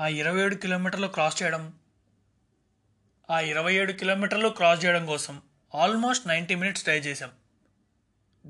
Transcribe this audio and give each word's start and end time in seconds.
ఆ 0.00 0.08
ఇరవై 0.08 0.42
ఏడు 0.42 0.54
కిలోమీటర్లు 0.54 1.06
క్రాస్ 1.06 1.42
చేయడం 1.42 1.78
ఆ 3.30 3.40
ఇరవై 3.40 3.74
ఏడు 3.74 3.92
కిలోమీటర్లు 3.92 4.48
క్రాస్ 4.48 4.84
చేయడం 4.84 5.06
కోసం 5.06 5.42
ఆల్మోస్ట్ 5.74 6.26
నైంటీ 6.26 6.54
మినిట్స్ 6.54 6.82
ట్రై 6.82 6.98
చేసాం 6.98 7.30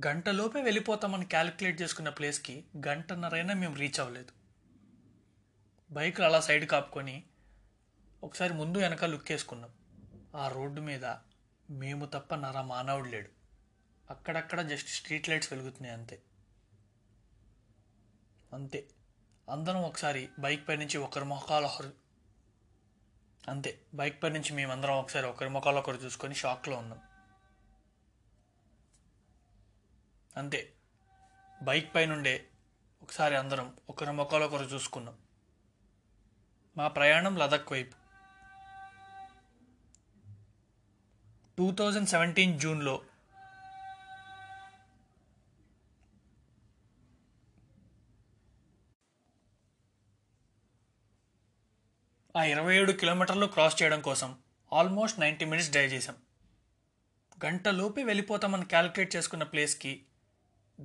గంటలోపే 0.06 0.62
వెళ్ళిపోతామని 0.62 1.24
క్యాలిక్యులేట్ 1.24 1.82
చేసుకున్న 1.82 2.08
ప్లేస్కి 2.08 2.64
గంటన్నరైనా 2.86 3.54
మేము 3.54 3.74
రీచ్ 3.74 4.00
అవ్వలేదు. 4.00 4.32
బైక్లు 5.92 6.24
అలా 6.24 6.40
సైడ్ 6.40 6.66
కాపుకొని 6.66 7.22
ఒకసారి 8.22 8.54
ముందు 8.54 8.78
వెనక 8.78 9.04
లుక్ 9.04 9.30
వేసుకున్నాం 9.30 9.70
ఆ 10.36 10.48
రోడ్డు 10.48 10.80
మీద 10.80 11.04
మేము 11.70 12.06
తప్ప 12.06 12.34
నర 12.34 12.60
మానవుడు 12.60 13.08
లేడు. 13.08 13.28
అక్కడక్కడ 14.10 14.60
జస్ట్ 14.60 14.88
స్ట్రీట్ 14.88 15.28
లైట్స్ 15.28 15.52
వెలుగుతున్నాయి 15.52 15.94
అంతే. 15.94 16.22
అంతే. 18.52 18.84
అందరం 19.50 19.82
ఒకసారి 19.82 20.28
బైక్ 20.38 20.68
పై 20.68 20.76
నుంచి 20.76 20.98
ఒకరి 20.98 21.24
మొఖాలు 21.24 21.66
ఒకరు 21.66 21.92
అంతే 23.48 23.80
బైక్ 23.94 24.22
పై 24.22 24.28
నుంచి 24.28 24.52
మేమందరం 24.52 24.94
ఒకసారి 24.94 25.26
ఒకరి 25.26 25.50
ముఖాలు 25.50 25.76
ఒకరు 25.76 25.96
చూసుకొని 25.96 26.34
షాక్లో 26.34 26.76
ఉన్నాం. 26.76 27.00
అంతే 30.36 30.72
బైక్ 31.62 31.94
పై 31.94 32.06
నుండే 32.06 32.48
ఒకసారి 33.02 33.36
అందరం 33.36 33.76
ఒకరి 33.90 34.12
ముఖాలు 34.12 34.44
ఒకరు 34.44 34.62
చూసుకున్నాం. 34.62 35.18
మా 36.76 36.88
ప్రయాణం 36.88 37.36
లదక్ 37.36 37.72
వైపు. 37.72 37.96
టూ 41.58 41.72
థౌజండ్ 41.72 42.08
సెవెంటీన్ 42.08 42.60
జూన్లో 42.60 43.02
ఆ 52.36 52.44
ఇరవై 52.44 52.76
ఏడు 52.76 52.92
కిలోమీటర్లు 52.92 53.46
క్రాస్ 53.46 53.82
చేయడం 53.82 54.00
కోసం 54.00 54.38
ఆల్మోస్ట్ 54.72 55.20
నైంటీ 55.20 55.44
మినిట్స్ 55.44 55.70
డ్రైవ్ 55.70 55.92
చేసాం 55.92 56.16
గంటలోపే 57.44 58.02
వెళ్ళిపోతామని 58.02 58.64
క్యాలిక్యులేట్ 58.64 59.16
చేసుకున్న 59.16 59.42
ప్లేస్కి 59.42 60.04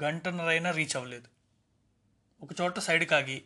గంటన్నరైనా 0.04 0.72
రీచ్ 0.72 0.96
అవ్వలేదు. 0.96 1.28
ఒక 2.42 2.50
చోట 2.62 2.80
సైడ్ 2.80 3.10
కాగి 3.10 3.44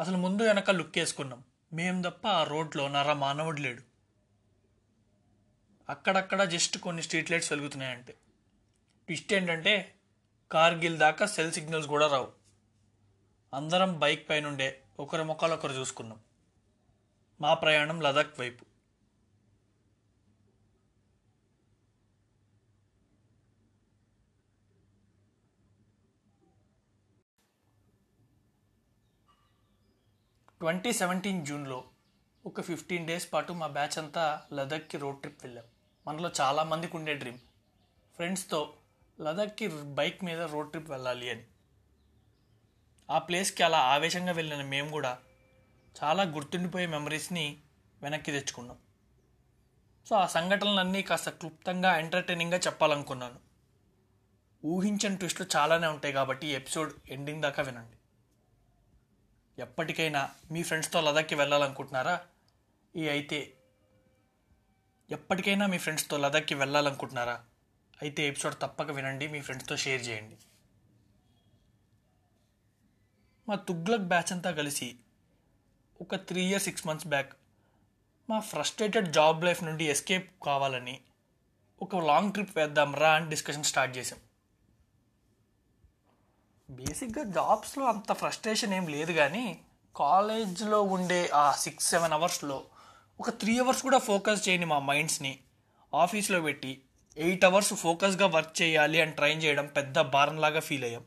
అసలు 0.00 0.16
ముందు 0.16 0.42
వెనక 0.42 0.70
లుక్ 0.70 0.98
వేసుకున్నాం. 0.98 1.44
మేం 1.72 2.00
తప్ప 2.00 2.26
ఆ 2.26 2.44
రోడ్లో 2.44 2.88
నర 2.88 3.12
మానవుడు 3.12 3.60
లేడు. 3.60 3.82
అక్కడక్కడ 5.88 6.42
జస్ట్ 6.44 6.78
కొన్ని 6.78 7.02
స్ట్రీట్ 7.02 7.30
లైట్స్ 7.30 7.52
వెలుగుతున్నాయంటే. 7.52 8.12
ట్విస్ట్ 9.06 9.32
ఏంటంటే 9.32 9.94
కార్గిల్ 10.52 10.98
దాకా 10.98 11.26
సెల్ 11.26 11.52
సిగ్నల్స్ 11.52 11.88
కూడా 11.88 12.06
రావు. 12.06 12.32
అందరం 13.54 13.98
బైక్ 13.98 14.28
పైనుండే 14.30 14.82
ఒకరి 15.00 15.24
ముఖాలు 15.24 15.54
ఒకరు 15.54 15.72
చూసుకున్నాం. 15.72 16.20
మా 17.40 17.54
ప్రయాణం 17.54 18.00
లదాఖ్ 18.00 18.40
వైపు. 18.40 18.64
ట్వంటీ 30.60 30.92
సెవెంటీన్ 30.92 31.46
జూన్లో 31.46 31.84
ఒక 32.46 32.60
ఫిఫ్టీన్ 32.60 33.06
డేస్ 33.06 33.32
పాటు 33.32 33.52
మా 33.52 33.66
బ్యాచ్ 33.66 33.98
అంతా 33.98 34.42
లదాఖ్కి 34.52 34.98
రోడ్ 34.98 35.20
ట్రిప్ 35.20 35.44
వెళ్ళాం. 35.44 35.64
మనలో 36.06 36.30
చాలామందికి 36.40 36.96
ఉండే 36.96 37.14
డ్రీమ్. 37.14 37.38
ఫ్రెండ్స్తో 38.14 38.76
లదాఖ్కి 39.20 39.68
బైక్ 39.68 40.24
మీద 40.24 40.40
రోడ్ 40.40 40.70
ట్రిప్ 40.70 40.90
వెళ్ళాలి 40.90 41.30
అని. 41.30 41.44
ఆ 43.10 43.18
ప్లేస్కి 43.18 43.62
అలా 43.62 43.78
ఆవేశంగా 43.78 44.32
వెళ్ళిన 44.32 44.62
మేము 44.62 44.90
కూడా 44.90 45.18
చాలా 46.02 46.22
గుర్తుండిపోయే 46.22 46.86
మెమరీస్ని 46.86 47.62
వెనక్కి 48.02 48.32
తెచ్చుకున్నాం. 48.32 48.78
సో 50.06 50.16
ఆ 50.16 50.26
సంఘటనలన్నీ 50.26 51.02
కాస్త 51.02 51.30
క్లుప్తంగా 51.30 51.96
ఎంటర్టైనింగ్గా 51.96 52.58
చెప్పాలనుకున్నాను. 52.58 53.40
ఊహించని 54.64 55.16
ట్విస్ట్లు 55.16 55.46
చాలానే 55.56 55.86
ఉంటాయి 55.86 56.14
కాబట్టి 56.14 56.46
ఎపిసోడ్ 56.46 56.92
ఎండింగ్ 57.10 57.42
దాకా 57.42 57.62
వినండి. 57.62 57.96
ఎప్పటికైనా 59.62 60.30
మీ 60.50 60.62
ఫ్రెండ్స్తో 60.62 61.00
లదాఖ్కి 61.00 61.34
వెళ్ళాలనుకుంటున్నారా? 61.34 62.26
ఈ 62.96 63.08
అయితే 63.08 63.56
ఎప్పటికైనా 65.10 65.66
మీ 65.66 65.78
ఫ్రెండ్స్తో 65.78 66.18
లదాఖ్కి 66.18 66.54
వెళ్ళాలనుకుంటున్నారా? 66.54 67.44
అయితే 68.02 68.28
ఎపిసోడ్ 68.28 68.54
తప్పక 68.54 68.90
వినండి 68.90 69.28
మీ 69.28 69.40
ఫ్రెండ్స్తో 69.40 69.76
షేర్ 69.76 70.08
చేయండి. 70.08 70.36
మా 73.48 73.54
తుగ్లక్ 73.54 74.02
బ్యాచ్ 74.02 74.32
అంతా 74.32 74.50
కలిసి 74.50 74.98
ఒక 76.00 76.14
three 76.14 76.42
year 76.44 76.62
six 76.62 76.86
months 76.86 77.06
back 77.06 77.32
మా 78.28 78.40
ఫ్రస్ట్రేటెడ్ 78.40 79.12
జాబ్ 79.12 79.44
లైఫ్ 79.44 79.62
నుండి 79.62 79.84
ఎస్కేప్ 79.86 80.28
కావాలని 80.42 80.96
ఒక 81.80 81.96
లాంగ్ 81.96 82.32
ట్రిప్ 82.32 82.58
వేద్దాం 82.58 82.94
రా 82.94 83.14
అని 83.14 83.28
డిస్కషన్ 83.28 83.64
స్టార్ట్ 83.64 83.96
చేసాం 83.96 84.20
బేసిక్గా 86.68 87.22
జాబ్స్లో 87.30 87.86
అంత 87.86 88.12
ఫ్రస్ట్రేషన్ 88.12 88.74
ఏం 88.74 88.88
లేదు 88.88 89.12
కానీ 89.12 89.44
కాలేజ్లో 89.94 90.82
ఉండే 90.82 91.28
ఆ 91.34 91.52
సిక్స్ 91.52 91.88
సెవెన్ 91.88 92.12
అవర్స్లో 92.12 92.58
ఒక 93.20 93.30
త్రీ 93.30 93.58
అవర్స్ 93.58 93.82
కూడా 93.82 93.98
ఫోకస్ 93.98 94.48
చేయని 94.48 94.64
మా 94.64 94.78
మైండ్స్ని 94.78 95.32
ఆఫీస్లో 95.92 96.40
పెట్టి 96.42 96.72
ఎయిట్ 97.16 97.44
అవర్స్ 97.44 97.74
ఫోకస్గా 97.74 98.26
వర్క్ 98.26 98.62
చేయాలి 98.62 99.00
అని 99.00 99.12
ట్రైన్ 99.12 99.42
చేయడం 99.42 99.66
పెద్ద 99.66 99.98
భారంలాగా 100.14 100.60
ఫీల్ 100.60 100.84
అయ్యాం. 100.84 101.04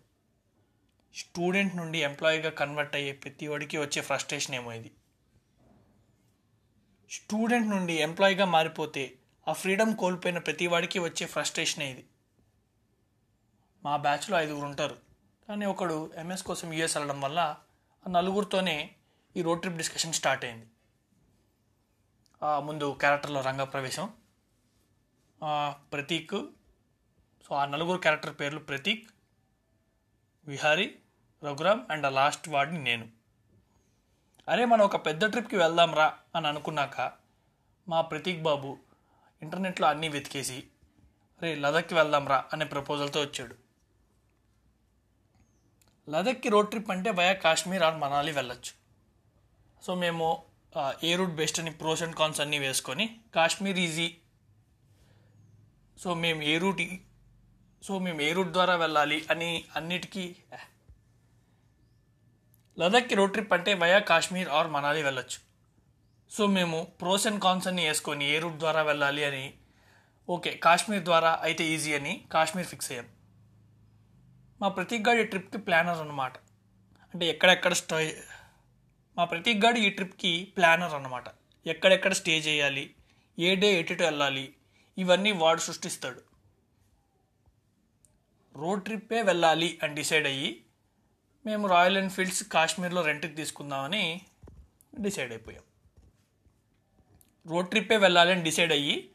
స్టూడెంట్ 1.15 1.75
నుండి 1.75 1.99
ఎంప్లాయీగా 2.03 2.49
కన్వర్ట్ 2.49 2.95
అయ్యే 2.95 3.11
ప్రతి 3.11 3.47
వాడికి 3.47 3.77
వచ్చే 3.77 4.01
ఫ్రస్ట్రేషన్ 4.01 4.55
ఏమో 4.55 4.71
ఇది. 4.73 4.91
స్టూడెంట్ 7.11 7.69
నుండి 7.69 7.93
ఎంప్లాయీగా 7.93 8.45
మారిపోతే 8.45 9.13
ఆ 9.47 9.53
ఫ్రీడమ్ 9.53 9.95
కోల్పోయిన 9.97 10.37
ప్రతి 10.37 10.67
వాడికి 10.67 10.99
వచ్చే 10.99 11.25
ఫ్రస్ట్రేషనే 11.27 11.91
ఇది. 11.91 12.05
మా 13.83 13.97
బ్యాచ్లో 13.97 14.39
ఐదుగురు 14.39 14.65
ఉంటారు. 14.65 14.97
కానీ 15.47 15.65
ఒకడు 15.65 16.11
ఎంఎస్ 16.15 16.43
కోసం 16.43 16.73
యూఎస్ 16.73 16.97
వెళ్ళడం 16.97 17.21
వల్ల 17.21 17.57
ఆ 18.07 18.09
నలుగురితోనే 18.09 18.95
ఈ 19.35 19.41
రోడ్ 19.41 19.61
ట్రిప్ 19.61 19.77
డిస్కషన్ 19.77 20.13
స్టార్ట్ 20.13 20.45
అయింది. 20.45 20.67
ముందు 22.41 22.97
క్యారెక్టర్లో 22.99 23.41
రంగప్రవేశం. 23.41 24.13
ప్రతీక్. 25.91 26.49
సో 27.47 27.55
ఆ 27.55 27.65
నలుగురు 27.65 27.97
క్యారెక్టర్ 27.97 28.35
పేర్లు 28.39 28.59
ప్రతీక్ 28.59 29.09
విహారీ 30.45 30.95
రఘురామ్ 31.43 31.81
అండ్ 31.91 32.05
ఆ 32.05 32.09
లాస్ట్ 32.09 32.45
వాడిని 32.49 32.81
నేను. 32.83 33.05
అరే 34.49 34.63
మనం 34.65 34.83
ఒక 34.85 34.97
పెద్ద 35.05 35.25
ట్రిప్కి 35.25 35.57
వెళ్దాం 35.57 35.91
రా 35.93 36.07
అని 36.35 36.47
అనుకున్నాక 36.47 36.97
మా 37.87 37.99
ప్రతీక్ 38.01 38.41
బాబు 38.41 38.77
ఇంటర్నెట్లో 39.41 39.87
అన్నీ 39.87 40.09
వెతికేసి 40.09 40.59
రే 41.41 41.55
లదక్కి 41.55 41.93
వెళ్దాం 41.93 42.25
రా 42.27 42.39
అనే 42.53 42.65
ప్రపోజల్తో 42.65 43.19
వచ్చాడు. 43.21 43.55
లదక్కి 46.09 46.49
రోడ్ 46.49 46.69
ట్రిప్ 46.69 46.91
అంటే 46.91 47.09
వయా 47.09 47.33
కాశ్మీర్ 47.33 47.83
ఆర్ 47.83 47.97
మనాలి 47.97 48.31
వెళ్ళొచ్చు. 48.31 48.73
సో 49.83 49.93
మేము 49.95 50.27
ఏ 51.03 51.15
రూట్ 51.15 51.35
బెస్ట్ 51.41 51.59
అని 51.59 51.71
ప్రోస్ 51.71 52.03
అండ్ 52.03 52.15
కాన్స్ 52.15 52.41
అన్నీ 52.41 52.59
వేసుకొని 52.59 53.05
కాశ్మీర్ 53.35 53.77
ఈజీ. 53.77 54.07
సో 55.97 56.13
మేము 56.13 56.41
ఏ 56.41 56.57
రూట్ 56.57 56.81
సో 57.83 57.99
మేము 57.99 58.21
ఏ 58.21 58.31
రూట్ 58.33 58.51
ద్వారా 58.57 58.75
వెళ్ళాలి 58.75 59.17
అని 59.31 59.49
అన్నిటికీ 59.75 60.35
లదాఖ్కి 62.79 63.15
రోడ్ 63.15 63.31
ట్రిప్ 63.31 63.53
అంటే 63.53 63.73
వయా 63.73 63.99
కాశ్మీర్ 63.99 64.49
ఆర్ 64.49 64.67
మనాలి 64.67 65.03
వెళ్ళొచ్చు. 65.03 65.39
సో 66.31 66.47
మేము 66.47 66.87
ప్రోస్ 67.01 67.27
అండ్ 67.27 67.41
కాన్స్ 67.43 67.67
అన్ని 67.67 67.87
వేసుకొని 67.87 68.31
ఏ 68.35 68.39
రూట్ 68.39 68.57
ద్వారా 68.57 68.81
వెళ్ళాలి 68.81 69.23
అని 69.25 69.53
ఓకే 70.29 70.51
కాశ్మీర్ 70.51 71.03
ద్వారా 71.03 71.39
అయితే 71.41 71.63
ఈజీ 71.65 71.93
అని 71.93 72.25
కాశ్మీర్ 72.31 72.67
ఫిక్స్ 72.67 72.91
అయ్యాం. 72.91 73.07
మా 74.61 74.67
ప్రతీక్ 74.67 75.07
గాడి 75.07 75.23
ట్రిప్కి 75.23 75.57
ప్లానర్ 75.57 75.97
అనమాట 75.97 76.33
అంటే 77.13 77.25
ఎక్కడెక్కడ 77.25 77.73
స్టే 77.73 78.25
మా 79.17 79.25
ప్రతీక్ 79.25 79.65
గాడు 79.65 79.77
ఈ 79.77 79.89
ట్రిప్కి 79.89 80.53
ప్లానర్ 80.57 80.93
అనమాట 80.93 81.23
ఎక్కడెక్కడ 81.65 82.13
స్టే 82.13 82.39
చేయాలి 82.39 82.95
ఏ 83.39 83.55
డే 83.55 83.79
ఎటు 83.79 84.03
వెళ్ళాలి 84.03 84.55
ఇవన్నీ 84.97 85.31
వాడు 85.31 85.59
సృష్టిస్తాడు. 85.59 86.21
రోడ్ 88.55 88.83
ట్రిప్పే 88.85 89.21
వెళ్ళాలి 89.21 89.79
అని 89.83 89.95
డిసైడ్ 89.95 90.27
అయ్యి 90.27 90.65
మేము 91.45 91.67
రాయల్ 91.67 91.97
ఎన్ఫీల్డ్స్ 91.97 92.43
కాశ్మీర్లో 92.43 93.01
రెంట్కి 93.05 93.33
తీసుకుందామని 93.33 94.21
డిసైడ్ 94.99 95.31
అయిపోయాం. 95.31 95.63
రోడ్ 97.47 97.69
ట్రిప్పే 97.69 97.97
వెళ్ళాలని 97.97 98.43
డిసైడ్ 98.43 98.71
అయ్యి 98.71 99.11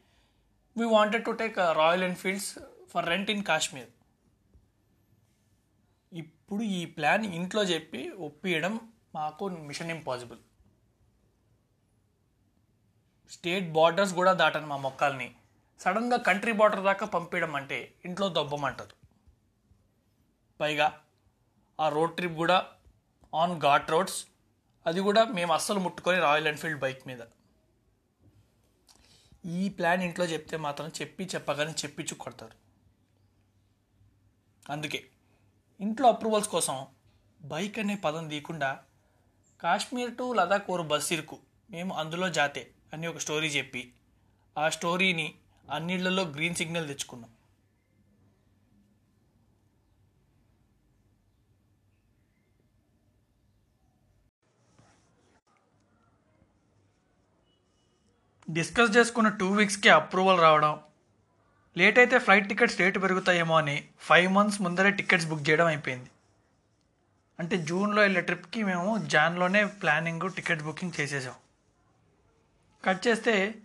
we 0.77 0.85
wanted 0.85 1.25
to 1.25 1.31
take 1.31 1.57
Royal 1.57 2.03
Enfields 2.03 2.59
for 2.89 3.05
rent 3.05 3.31
in 3.31 3.43
Kashmir 3.43 3.89
ఇప్పుడు 6.13 6.63
ఈ 6.63 6.85
ప్లాన్ 6.85 7.25
ఇంట్లో 7.25 7.63
చెప్పి 7.63 8.09
ఒప్పియడం 8.09 8.79
మాకు 9.15 9.47
మిషన్ 9.47 9.91
ఇంపాసిబుల్. 9.91 10.39
స్టేట్ 13.31 13.67
బార్డర్స్ 13.73 14.13
కూడా 14.13 14.33
దాటను 14.33 14.67
మా 14.67 14.77
మొక్కల్ని. 14.77 15.35
సడన్గా 15.79 16.17
కంట్రీ 16.17 16.51
బార్డర్ 16.51 16.83
దాకా 16.83 17.05
పంపించడం 17.05 17.55
అంటే 17.55 17.93
ఇంట్లో 18.05 18.29
దొబ్బమంటారు. 18.29 18.95
పైగా 20.59 21.01
ఆ 21.79 21.89
రోడ్ 21.89 22.15
ట్రిప్ 22.15 22.35
కూడా 22.35 22.57
ఆన్ 23.33 23.53
ఘాట్ 23.61 23.91
రోడ్స్ 23.91 24.19
అది 24.85 24.99
కూడా 25.01 25.21
మేము 25.37 25.53
అస్సలు 25.53 25.79
ముట్టుకొని 25.79 26.19
రాయల్ 26.19 26.47
ఎన్ఫీల్డ్ 26.47 26.79
బైక్ 26.79 27.07
మీద. 27.07 27.21
ఈ 29.45 29.69
ప్లాన్ 29.69 30.01
ఇంట్లో 30.03 30.25
చెప్తే 30.25 30.57
మాత్రం 30.57 30.89
చెప్పి 31.01 31.23
చెప్పగానే 31.35 31.71
చెప్పించు 31.71 32.15
కొడతారు. 32.15 32.55
అందుకే 34.69 34.99
ఇంట్లో 35.79 36.07
అప్రూవల్స్ 36.09 36.49
కోసం 36.49 36.87
బైక్ 37.41 37.79
అనే 37.79 37.95
పదం 37.95 38.27
తీయకుండా 38.27 38.69
కాశ్మీర్ 39.59 40.17
టు 40.17 40.33
లదాఖ్ 40.33 40.69
ఓరు 40.71 40.83
బస్సిర్కు 40.83 41.37
మేము 41.69 41.93
అందులో 41.93 42.29
జాతే 42.29 42.63
అని 42.93 43.07
ఒక 43.07 43.17
స్టోరీ 43.17 43.47
చెప్పి 43.47 43.93
ఆ 44.57 44.69
స్టోరీని 44.69 45.27
అన్నిళ్ళలో 45.69 46.23
గ్రీన్ 46.35 46.55
సిగ్నల్ 46.55 46.87
తెచ్చుకున్నాం. 46.87 47.31
డిస్కస్ 58.51 58.97
చేసుకున్న 58.97 59.29
టూ 59.29 59.51
వీక్స్కి 59.51 59.89
అప్రూవల్ 59.89 60.41
రావడం. 60.41 60.79
లేట్ 61.77 61.99
అయితే 61.99 62.19
ఫ్లైట్ 62.19 62.49
టికెట్స్ 62.49 62.79
రేటు 62.79 62.99
పెరుగుతాయేమో 62.99 63.57
అని 63.57 63.89
ఫైవ్ 63.99 64.33
మంత్స్ 64.33 64.61
ముందరే 64.61 64.91
టికెట్స్ 64.91 65.27
బుక్ 65.27 65.49
చేయడం 65.49 65.65
అయిపోయింది. 65.65 66.09
అంటే 67.39 67.57
జూన్లో 67.57 68.01
వెళ్ళే 68.01 68.21
ట్రిప్కి 68.21 68.63
మేము 68.63 69.07
జాన్లోనే 69.07 69.65
ప్లానింగ్ 69.65 70.31
టికెట్ 70.31 70.63
బుకింగ్ 70.63 71.01
చేసేసాం. 71.01 71.33
కట్ 72.85 73.07
చేస్తే 73.07 73.55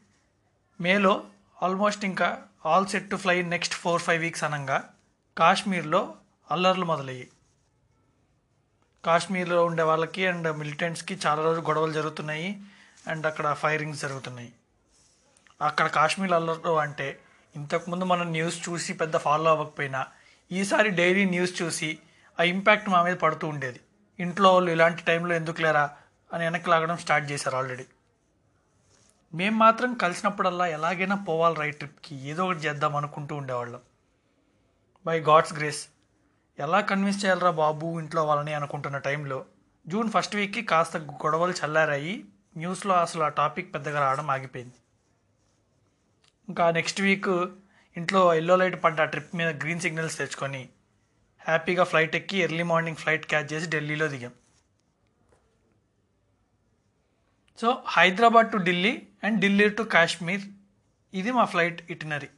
మేలో 0.81 1.25
ఆల్మోస్ట్ 1.63 2.05
ఇంకా 2.05 2.43
all 2.67 2.87
set 2.87 3.11
to 3.11 3.17
fly 3.17 3.43
next 3.43 3.75
four 3.75 4.03
five 4.03 4.21
weeks 4.21 4.45
అనగా 4.45 4.91
కాశ్మీర్లో 5.39 6.17
అల్లర్లు 6.51 6.85
మొదలయ్యాయి. 6.85 7.31
కాశ్మీర్లో 9.05 9.65
ఉండే 9.65 9.83
వాళ్ళకి 9.83 10.27
అండ్ 10.27 10.59
మిలిటెంట్స్కి 10.59 11.19
చాలా 11.27 11.43
రోజులు 11.43 11.67
గొడవలు 11.67 11.93
జరుగుతున్నాయి. 11.93 12.63
అండ్ 13.07 13.27
అక్కడ 13.27 13.53
ఫైరింగ్స్ 13.53 14.01
జరుగుతున్నాయి. 14.01 14.53
అక్కడ 15.65 15.87
కాశ్మీర్ 15.87 16.33
అల్లర్లు 16.33 16.73
అంటే 16.79 17.21
ఇంతకుముందు 17.57 18.05
మనం 18.05 18.27
న్యూస్ 18.33 18.69
చూసి 18.69 18.93
పెద్ద 18.93 19.17
ఫాలో 19.17 19.51
అవ్వకపోయినా 19.51 20.07
ఈసారి 20.51 20.91
డైలీ 20.91 21.25
న్యూస్ 21.25 21.63
చూసి 21.63 21.99
ఆ 22.41 22.43
ఇంపాక్ట్ 22.43 22.89
మా 22.89 23.03
మీద 23.03 23.17
పడుతూ 23.17 23.49
ఉండేది. 23.49 23.81
ఇంట్లో 24.19 24.53
వాళ్ళు 24.53 24.71
ఇలాంటి 24.71 25.03
టైంలో 25.03 25.35
ఎందుకు 25.35 25.61
లేరా 25.63 25.85
అని 26.33 26.45
వెనక్కి 26.45 26.71
లాగడం 26.71 26.97
స్టార్ట్ 26.97 27.31
చేశారు 27.33 27.57
ఆల్రెడీ 27.57 27.87
మేము 29.35 29.57
మాత్రం 29.57 29.95
కలిసినప్పుడల్లా 29.95 30.67
ఎలాగైనా 30.67 31.17
పోవాలి 31.17 31.57
రైట్ 31.61 31.79
ట్రిప్కి 31.79 32.15
ఏదో 32.31 32.45
ఒకటి 32.45 32.59
చేద్దాం 32.59 32.97
అనుకుంటూ 32.97 33.35
ఉండేవాళ్ళం. 33.37 33.81
బై 35.07 35.21
గాడ్స్ 35.21 35.55
గ్రేస్ 35.55 35.83
ఎలా 36.59 36.81
కన్విన్స్ 36.81 37.25
చేయాలరా 37.25 37.51
బాబు 37.51 38.01
ఇంట్లో 38.01 38.25
వాళ్ళని 38.25 38.55
అనుకుంటున్న 38.55 38.99
టైంలో 38.99 39.45
జూన్ 39.87 40.11
ఫస్ట్ 40.11 40.37
వీక్కి 40.37 40.63
కాస్త 40.63 40.97
గొడవలు 40.97 41.55
చల్లారాయి 41.61 42.25
న్యూస్లో 42.57 42.95
అసలు 42.95 43.23
ఆ 43.23 43.29
టాపిక్ 43.29 43.75
పెద్దగా 43.75 44.01
రావడం 44.01 44.31
ఆగిపోయింది. 44.31 44.79
ఇంకా 46.49 46.65
నెక్స్ట్ 46.77 47.01
వీక్ 47.07 47.29
ఇంట్లో 47.97 48.21
ఎల్లో 48.39 48.55
లైట్ 48.61 48.77
పడ్డ 48.85 49.03
ట్రిప్ 49.13 49.35
మీద 49.41 49.51
గ్రీన్ 49.63 49.83
సిగ్నల్స్ 49.85 50.17
తెచ్చుకొని 50.21 50.63
హ్యాపీగా 51.41 51.85
ఫ్లైట్ 51.91 52.17
ఎక్కి 52.19 52.39
ఎర్లీ 52.47 52.65
మార్నింగ్ 52.73 53.01
ఫ్లైట్ 53.03 53.25
క్యాచ్ 53.31 53.49
చేసి 53.53 53.67
ఢిల్లీలో 53.75 54.07
దిగాం. 54.15 54.33
So 57.59 57.69
Hyderabad 57.97 58.49
to 58.53 58.59
Delhi 58.69 58.93
and 59.27 59.39
Delhi 59.45 59.67
to 59.79 59.83
Kashmir 59.95 60.45
ఇది 61.13 61.33
మా 61.39 61.45
flight 61.53 61.81
itinerary 61.95 62.31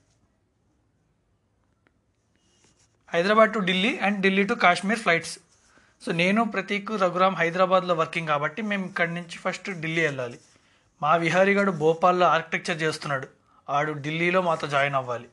Hyderabad 3.13 3.53
to 3.55 3.61
Delhi 3.69 3.93
and 4.07 4.19
Delhi 4.25 4.45
to 4.51 4.55
Kashmir 4.65 5.03
flights 5.05 5.35
so 6.03 6.13
నేను 6.21 6.41
ప్రతీక్ 6.55 6.91
రఘురామ్ 7.03 7.39
హైదరాబాద్లో 7.41 7.95
వర్కింగ్ 8.03 8.31
కాబట్టి 8.33 8.61
మేము 8.71 8.85
ఇక్కడి 8.91 9.13
నుంచి 9.19 9.37
ఫస్ట్ 9.45 9.69
ఢిల్లీ 9.83 10.03
వెళ్ళాలి. 10.07 10.39
మా 11.01 11.13
విహారీగాడు 11.25 11.73
భోపాల్లో 11.85 12.27
ఆర్కిటెక్చర్ 12.35 12.79
చేస్తున్నాడు. 12.85 13.27
ఆడు 13.69 13.93
ఢిల్లీలో 13.93 14.43
మాతో 14.43 14.67
జాయిన్ 14.67 14.95
అవ్వాలి. 14.95 15.29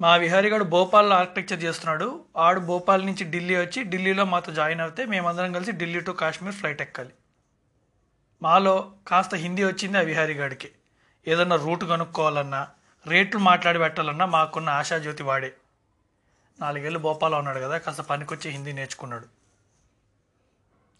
మా 0.00 0.16
విహారీగాడు 0.16 0.64
భోపాల్లో 0.64 1.16
ఆర్కిటెక్చర్ 1.16 1.64
చేస్తున్నాడు. 1.64 2.24
ఆడు 2.36 2.60
భోపాల్ 2.60 3.06
నుంచి 3.06 3.30
ఢిల్లీ 3.30 3.56
వచ్చి 3.56 3.84
ఢిల్లీలో 3.84 4.24
మాతో 4.24 4.52
జాయిన్ 4.52 4.80
అవుతే 4.80 5.06
మేమందరం 5.06 5.52
కలిసి 5.52 5.72
ఢిల్లీ 5.72 6.00
టు 6.00 6.10
కాశ్మీర్ 6.10 6.54
ఫ్లైట్ 6.54 6.82
ఎక్కాలి. 6.82 7.10
మాలో 8.42 8.92
కాస్త 9.08 9.34
హిందీ 9.34 9.64
వచ్చింది 9.64 9.98
ఆ 9.98 10.00
విహారీగాడికి. 10.00 10.72
ఏదన్నా 11.28 11.56
రూట్ 11.56 11.84
కనుక్కోవాలన్నా 11.84 12.68
రేట్లు 13.06 13.38
మాట్లాడి 13.38 13.78
పెట్టాలన్నా 13.78 14.26
మాకున్న 14.26 14.68
ఆశాజ్యోతి 14.68 15.22
వాడే. 15.22 15.56
నాలుగేళ్ళు 16.60 16.98
భోపాల్లో 16.98 17.38
ఉన్నాడు 17.38 17.58
కదా 17.58 17.78
కాస్త 17.78 18.00
పనికొచ్చి 18.00 18.50
హిందీ 18.50 18.72
నేర్చుకున్నాడు. 18.72 19.41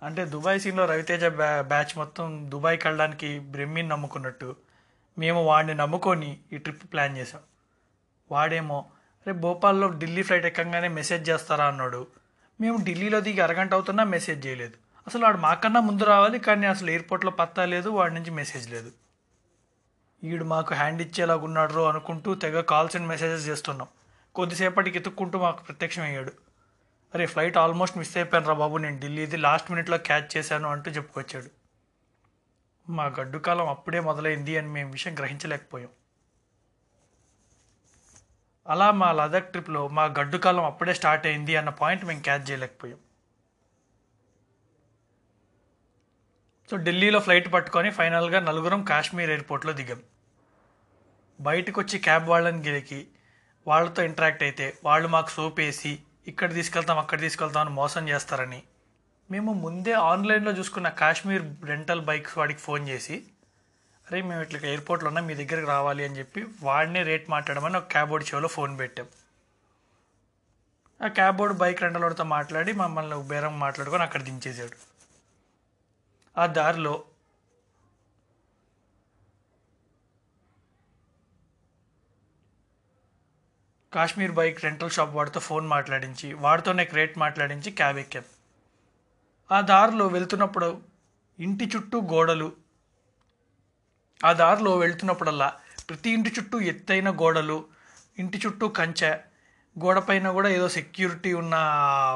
అంటే 0.03 0.25
దుబాయ్ 0.25 0.61
సీన్లో 0.61 0.85
రవితేజ 0.85 1.25
బ్యా 1.25 1.63
బ్యాచ్ 1.63 1.99
మొత్తం 1.99 2.51
దుబాయ్కి 2.51 2.87
వెళ్ళడానికి 2.87 3.39
బ్రెమ్మిని 3.39 3.89
నమ్ముకున్నట్టు 3.89 4.57
మేము 5.19 5.45
వాడిని 5.45 5.75
నమ్ముకొని 5.75 6.41
ఈ 6.53 6.59
ట్రిప్ 6.59 6.93
ప్లాన్ 6.93 7.19
చేసాం 7.19 7.41
వాడేమో 8.33 8.85
రే 9.27 9.33
భోపాల్లో 9.33 9.89
ఢిల్లీ 9.89 10.23
ఫ్లైట్ 10.23 10.47
ఎక్కగానే 10.47 10.89
మెసేజ్ 10.89 11.31
చేస్తారా? 11.31 11.67
అన్నాడు. 11.67 12.07
మేము 12.61 12.85
ఢిల్లీలో 12.85 13.21
దిగి 13.21 13.41
అరగంట 13.41 13.75
అవుతున్నా 13.75 14.05
మెసేజ్ 14.05 14.47
చేయలేదు. 14.47 14.73
అసలు 15.07 15.25
వాడు 15.25 15.37
మాకన్నా 15.37 15.81
ముందు 15.81 16.05
రావాలి 16.05 16.39
కానీ 16.39 16.67
అసలు 16.67 16.91
ఎయిర్పోర్ట్లో 16.91 17.31
పత్తా 17.31 17.65
లేదు 17.65 17.89
వాడి 17.89 18.15
నుంచి 18.15 18.31
మెసేజ్ 18.31 18.71
లేదు. 18.71 18.93
ఈడు 20.25 20.45
మాకు 20.45 20.75
హ్యాండ్ 20.75 21.03
ఇచ్చేలాగా 21.03 21.45
ఉన్నాడు 21.45 21.81
అనుకుంటూ 21.81 22.35
తెగ 22.35 22.61
కాల్స్ 22.61 22.97
అండ్ 22.97 23.09
మెసేజెస్ 23.09 23.49
చేస్తున్నాం. 23.49 23.89
కొద్దిసేపటికి 24.35 24.99
ఎత్తుక్కుంటూ 24.99 25.39
మాకు 25.39 25.63
ప్రత్యక్షం 25.63 26.03
అయ్యాడు 26.03 26.33
అరే 27.15 27.27
ఫ్లైట్ 27.27 27.57
ఆల్మోస్ట్ 27.57 27.97
మిస్ 27.99 28.17
అయిపోయాను 28.17 28.49
రా 28.49 28.55
బాబు 28.55 28.77
నేను 28.77 28.99
ఢిల్లీది 29.01 29.37
లాస్ట్ 29.37 29.71
మినిట్లో 29.71 29.99
క్యాచ్ 29.99 30.29
చేశాను 30.37 30.69
అంటూ 30.69 30.91
చెప్పుకొచ్చాడు. 30.91 31.51
మా 32.89 33.05
గడ్డు 33.07 33.39
కాలం 33.39 33.69
అప్పుడే 33.69 34.01
మొదలైంది 34.01 34.57
అని 34.57 34.69
మేము 34.69 34.91
విషయం 34.93 35.15
గ్రహించలేకపోయాం. 35.19 35.91
అలా 38.69 38.91
మా 38.91 39.13
లదాఖ్ 39.13 39.51
ట్రిప్లో 39.51 39.89
మా 39.89 40.05
గడ్డు 40.05 40.39
కాలం 40.39 40.65
అప్పుడే 40.65 40.95
స్టార్ట్ 40.95 41.27
అయింది 41.27 41.57
అన్న 41.57 41.71
పాయింట్ 41.71 42.05
మేము 42.05 42.23
క్యాచ్ 42.23 42.51
చేయలేకపోయాం. 42.51 42.99
సో 46.71 46.77
ఢిల్లీలో 46.77 47.21
ఫ్లైట్ 47.21 47.53
పట్టుకొని 47.53 47.91
ఫైనల్గా 47.91 48.41
నలుగురం 48.41 48.85
కాశ్మీర్ 48.85 49.31
ఎయిర్పోర్ట్లో 49.31 49.73
దిగాం. 49.73 50.01
బయటకు 51.41 51.81
వచ్చి 51.81 51.99
క్యాబ్ 51.99 52.29
వాళ్ళని 52.29 52.63
గెలికి 52.69 53.09
వాళ్ళతో 53.67 54.03
ఇంటరాక్ట్ 54.03 54.43
అయితే 54.43 54.67
వాళ్ళు 54.85 55.09
మాకు 55.09 55.31
సోప్ 55.31 55.61
వేసి 55.61 55.93
ఇక్కడ 56.27 56.53
తీసుకెళ్తాం 56.53 56.99
అక్కడ 56.99 57.21
తీసుకెళ్తాం 57.21 57.67
అని 57.67 57.75
మోసం 57.75 58.09
చేస్తారని. 58.09 58.63
మేము 59.31 59.53
ముందే 59.53 59.93
ఆన్లైన్లో 59.93 60.53
చూసుకున్న 60.53 60.89
కాశ్మీర్ 60.89 61.43
రెంటల్ 61.65 62.01
బైక్స్ 62.01 62.39
వాడికి 62.39 62.61
ఫోన్ 62.61 62.89
చేసి 62.89 63.27
అరే 64.09 64.23
మేము 64.23 64.43
ఇట్లా 64.43 64.61
ఎయిర్పోర్ట్లో 64.69 65.09
ఉన్నా 65.09 65.23
మీ 65.23 65.35
దగ్గరికి 65.35 65.69
రావాలి 65.69 66.05
అని 66.05 66.19
చెప్పి 66.19 66.47
వాడినే 66.63 67.03
రేట్ 67.03 67.31
మాట్లాడమని 67.31 67.77
ఒక 67.77 67.85
క్యాబ్ 67.85 68.11
బోర్డు 68.11 68.27
చెవిలో 68.27 68.49
ఫోన్ 68.49 68.79
పెట్టాం. 68.79 69.07
ఆ 71.03 71.09
క్యాబ్ 71.09 71.37
బోర్డు 71.37 71.57
బైక్ 71.59 71.83
రెండలతో 71.83 72.25
మాట్లాడి 72.25 72.73
మమ్మల్ని 72.73 73.29
బేరం 73.29 73.61
మాట్లాడుకొని 73.61 74.03
అక్కడ 74.03 74.23
దించేసాడు 74.23 74.77
ఆ 76.39 76.47
దారిలో 76.47 77.05
కాశ్మీర్ 83.95 84.33
బైక్ 84.33 84.65
రెంటల్ 84.65 84.91
షాప్ 84.91 85.15
వాడితో 85.15 85.41
ఫోన్ 85.41 85.67
మాట్లాడించి 85.67 86.33
వాడితోనే 86.35 86.85
క్రేట్ 86.85 87.19
మాట్లాడించి 87.19 87.71
క్యాబ్ 87.71 87.99
ఎక్కాం. 87.99 88.25
ఆ 89.53 89.61
దారిలో 89.61 90.07
వెళ్తున్నప్పుడు 90.07 90.81
ఇంటి 91.39 91.71
చుట్టూ 91.77 92.01
గోడలు 92.01 92.53
ఆ 94.25 94.33
దారిలో 94.33 94.79
వెళ్తున్నప్పుడల్లా 94.79 95.53
ప్రతి 95.89 96.11
ఇంటి 96.11 96.33
చుట్టూ 96.39 96.61
ఎత్తైన 96.61 97.11
గోడలు 97.11 97.65
ఇంటి 98.19 98.41
చుట్టూ 98.47 98.69
కంచె 98.69 99.15
గోడపైన 99.85 100.31
కూడా 100.31 100.49
ఏదో 100.49 100.69
సెక్యూరిటీ 100.69 101.33
ఉన్న 101.33 101.55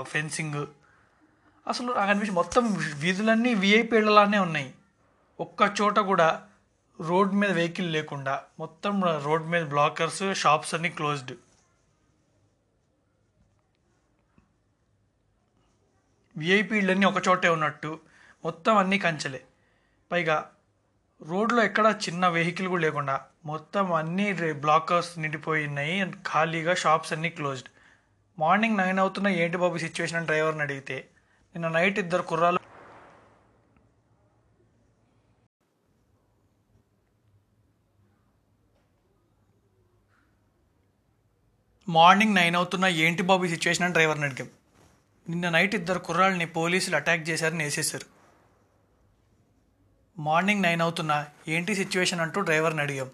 ఫెన్సింగ్. 0.08 0.66
అసలు 1.68 1.86
నాకు 1.86 2.10
అనిపించి 2.10 2.32
మొత్తం 2.32 2.74
వీధులన్నీ 2.98 3.54
విఐపీలలానే 3.54 4.38
ఉన్నాయి. 4.38 4.74
ఒక్క 5.40 5.72
చోట 5.80 5.98
కూడా 5.98 6.42
రోడ్ 7.00 7.34
మీద 7.34 7.50
వెహికల్ 7.50 7.92
లేకుండా 7.92 8.42
మొత్తం 8.58 9.02
రోడ్ 9.24 9.46
మీద 9.46 9.66
బ్లాకర్స్ 9.66 10.22
షాప్స్ 10.34 10.74
అన్నీ 10.74 10.88
క్లోజ్డ్. 10.88 11.32
విఐపీలన్నీ 16.36 17.06
ఒక 17.10 17.20
చోటే 17.28 17.48
ఉన్నట్టు 17.56 17.90
మొత్తం 18.44 18.74
అన్నీ 18.80 18.96
కంచెలే. 19.04 19.40
పైగా 20.10 20.36
రోడ్లో 21.20 21.60
ఎక్కడ 21.68 21.86
చిన్న 22.06 22.24
వెహికల్ 22.36 22.68
కూడా 22.72 22.82
లేకుండా 22.86 23.14
మొత్తం 23.50 23.86
అన్నీ 24.00 24.26
బ్లాకర్స్ 24.64 25.12
నిండిపోయినాయి 25.22 25.94
అండ్ 26.04 26.16
ఖాళీగా 26.30 26.74
షాప్స్ 26.82 27.12
అన్నీ 27.16 27.30
క్లోజ్డ్. 27.38 27.70
మార్నింగ్ 28.38 28.78
నైన్ 28.82 28.98
అవుతున్న 29.04 29.28
ఏంటి 29.42 29.58
బాబు 29.64 29.78
సిచ్యువేషన్ 29.86 30.18
అని 30.20 30.28
డ్రైవర్ని 30.30 30.64
అడిగితే 30.66 30.98
నిన్న 31.54 31.68
నైట్ 31.78 31.98
ఇద్దరు 32.04 32.24
కుర్రాలు 32.32 32.60
మార్నింగ్ 41.88 42.34
నైన్ 42.40 42.56
అవుతున్న 42.60 42.86
ఏంటి 43.04 43.22
బాబు 43.30 43.46
సిచ్యువేషన్ 43.54 43.84
అని 43.86 43.94
డ్రైవర్ని 43.96 44.26
అడిగాం. 44.28 44.48
నిన్న 45.28 45.48
నైట్ 45.48 45.74
ఇద్దరు 45.74 45.98
కుర్రాళ్ళని 45.98 46.46
పోలీసులు 46.46 46.96
అటాక్ 46.96 47.28
చేశారని 47.28 47.64
వేసేశారు. 47.64 48.06
మార్నింగ్ 50.20 50.62
నైన్ 50.62 50.80
అవుతున్నా 50.80 51.26
ఏంటి 51.48 51.74
సిచ్యువేషన్ 51.74 52.20
అంటూ 52.20 52.40
డ్రైవర్ని 52.40 52.80
అడిగాం. 52.80 53.10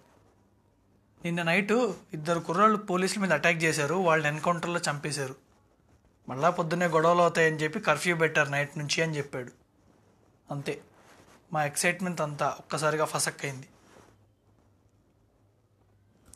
నిన్న 1.25 1.43
నైటు 1.43 1.97
ఇద్దరు 2.13 2.41
కుర్రాళ్ళు 2.41 2.79
పోలీసుల 2.79 3.23
మీద 3.23 3.33
అటాక్ 3.33 3.57
చేశారు 3.57 3.95
వాళ్ళని 3.95 4.29
ఎన్కౌంటర్లో 4.29 4.81
చంపేశారు. 4.91 5.37
మళ్ళా 6.29 6.51
పొద్దున్నే 6.51 6.87
గొడవలు 6.87 7.23
అవుతాయని 7.23 7.57
చెప్పి 7.57 7.81
కర్ఫ్యూ 7.81 8.17
పెట్టారు 8.17 8.49
నైట్ 8.49 8.79
నుంచి 8.79 9.03
అని 9.03 9.17
చెప్పాడు. 9.17 9.53
అంతే. 10.51 10.81
మా 11.53 11.65
ఎక్సైట్మెంట్ 11.65 12.21
అంతా 12.21 12.57
ఒక్కసారిగా 12.61 13.05
ఫసక్ 13.05 13.45
అయింది 13.45 13.69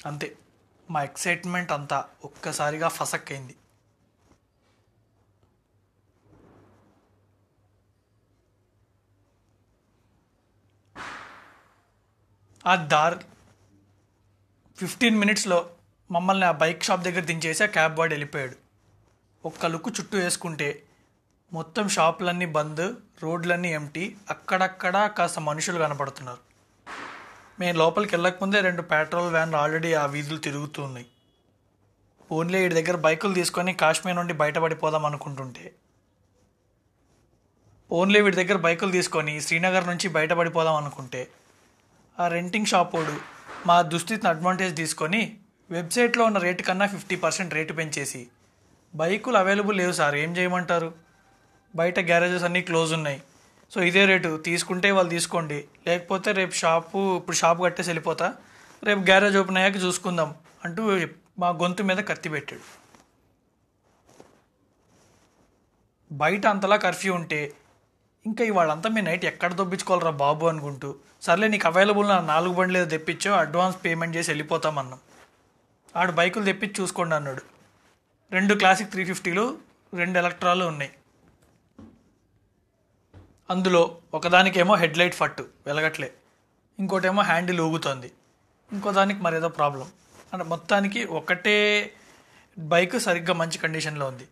అంతే. 0.06 0.36
మా 0.90 1.02
ఎక్సైట్మెంట్ 1.02 1.72
అంతా 1.72 2.04
ఒక్కసారిగా 2.24 2.88
ఫసక్ 2.88 3.32
ఆ 12.66 12.74
దార్ 12.92 13.16
ఫిఫ్టీన్ 14.78 15.18
మినిట్స్లో 15.18 15.70
మమ్మల్ని 16.10 16.46
ఆ 16.46 16.52
బైక్ 16.52 16.82
షాప్ 16.82 17.04
దగ్గర 17.04 17.20
దించేసి 17.20 17.64
ఆ 17.64 17.66
క్యాబ్ 17.66 17.98
వాడు 17.98 18.12
వెళ్ళిపోయాడు. 18.14 18.56
ఒక్క 19.44 19.66
లుక్కు 19.66 19.90
చుట్టూ 19.90 20.18
వేసుకుంటే 20.18 20.82
మొత్తం 21.52 21.88
షాపులన్నీ 21.88 22.46
బంద్ 22.46 22.84
రోడ్లన్నీ 23.22 23.72
ఎంటీ 23.72 24.16
అక్కడక్కడ 24.30 25.06
కాస్త 25.18 25.38
మనుషులు 25.38 25.78
కనపడుతున్నారు. 25.78 26.42
మేము 27.60 27.78
లోపలికి 27.78 28.14
వెళ్ళకముందే 28.16 28.60
రెండు 28.60 28.82
పెట్రోల్ 28.82 29.30
వ్యాన్లు 29.30 29.56
ఆల్రెడీ 29.56 29.94
ఆ 29.94 30.06
వీధులు 30.06 30.38
తిరుగుతూ 30.38 30.82
ఉన్నాయి 30.82 31.06
ఓన్లీ 32.30 32.58
వీడి 32.62 32.74
దగ్గర 32.74 32.96
బైకులు 32.96 33.34
తీసుకొని 33.34 33.72
కాశ్మీర్ 33.72 34.16
నుండి 34.16 34.32
బయటపడిపోదాం 34.32 35.04
అనుకుంటుంటే 35.04 35.72
ఓన్లీ 37.90 38.20
వీడి 38.20 38.36
దగ్గర 38.36 38.56
బైకులు 38.56 38.90
తీసుకొని 38.90 39.40
శ్రీనగర్ 39.40 39.86
నుంచి 39.86 40.08
బయటపడిపోదాం 40.08 40.76
అనుకుంటే 40.76 41.20
ఆ 42.18 42.26
రెంటింగ్ 42.28 42.68
షాప్ 42.70 42.94
వాడు 42.94 43.14
మా 43.66 43.74
దుస్థితిని 43.92 44.28
అడ్వాంటేజ్ 44.28 44.74
తీసుకొని 44.76 45.20
వెబ్సైట్లో 45.70 46.24
ఉన్న 46.24 46.38
రేటు 46.38 46.62
కన్నా 46.62 46.86
ఫిఫ్టీ 46.86 47.16
పర్సెంట్ 47.16 47.54
రేటు 47.54 47.72
పెంచేసి 47.72 48.20
బైకులు 48.94 49.36
అవైలబుల్ 49.36 49.76
లేవు 49.76 49.92
సార్ 49.92 50.14
ఏం 50.14 50.30
చేయమంటారు? 50.36 50.88
బయట 51.76 51.98
గ్యారేజెస్ 52.10 52.44
అన్నీ 52.44 52.62
క్లోజ్ 52.62 52.92
ఉన్నాయి. 52.92 53.18
సో 53.72 53.82
ఇదే 53.82 54.06
రేటు 54.06 54.30
తీసుకుంటే 54.46 54.90
వాళ్ళు 54.90 55.10
తీసుకోండి. 55.10 55.58
లేకపోతే 55.86 56.32
రేపు 56.32 56.54
షాపు 56.62 57.16
ఇప్పుడు 57.16 57.36
షాప్ 57.36 57.60
కట్టేసి 57.62 57.90
వెళ్ళిపోతా 57.90 58.34
రేపు 58.82 59.00
గ్యారేజ్ 59.00 59.36
ఓపెన్ 59.36 59.56
అయ్యాక 59.56 59.76
చూసుకుందాం 59.84 60.34
అంటూ 60.64 60.82
మా 61.38 61.48
గొంతు 61.62 61.82
మీద 61.82 62.00
కత్తి 62.10 62.28
పెట్టాడు. 62.28 62.66
బయట 66.12 66.46
అంతలా 66.46 66.76
కర్ఫ్యూ 66.76 67.14
ఉంటే 67.14 67.40
ఇంకా 68.26 68.44
ఇవాళంతా 68.44 68.88
మీ 68.90 69.00
నైట్ 69.00 69.24
ఎక్కడ 69.24 69.52
దొబ్బించుకోవాలరా 69.52 70.10
బాబు 70.10 70.46
అనుకుంటూ. 70.46 70.94
సర్లే 71.22 71.48
నీకు 71.48 71.66
అవైలబుల్ 71.66 72.08
నా 72.08 72.20
నాలుగు 72.20 72.54
బండ్లు 72.54 72.78
ఏదో 72.78 72.88
తెప్పించో 72.88 73.32
అడ్వాన్స్ 73.32 73.84
పేమెంట్ 73.84 74.16
చేసి 74.16 74.30
వెళ్ళిపోతామన్నాం 74.30 75.00
ఆడు 75.96 76.12
బైకులు 76.12 76.44
తెప్పించి 76.44 76.74
చూసుకోండి 76.80 77.14
అన్నాడు. 77.14 77.42
రెండు 78.32 78.54
క్లాసిక్ 78.54 78.90
త్రీ 78.90 79.04
ఫిఫ్టీలు 79.04 79.58
రెండు 79.94 80.18
ఎలక్ట్రాలు 80.18 80.64
ఉన్నాయి. 80.64 80.90
అందులో 83.50 83.96
ఒకదానికేమో 84.14 84.74
హెడ్ 84.74 84.98
లైట్ 84.98 85.14
ఫట్టు 85.14 85.46
వెలగట్లే. 85.66 86.12
ఇంకోటేమో 86.78 87.22
హ్యాండిల్ 87.22 87.60
ఊగుతోంది. 87.60 88.12
ఇంకో 88.72 88.92
దానికి 88.92 89.20
మరేదో 89.20 89.48
ప్రాబ్లం 89.48 89.86
అంటే 90.32 90.44
మొత్తానికి 90.44 91.04
ఒకటే 91.04 91.56
బైక్ 92.58 93.00
సరిగ్గా 93.00 93.34
మంచి 93.34 93.58
కండిషన్లో 93.58 94.06
ఉంది. 94.06 94.28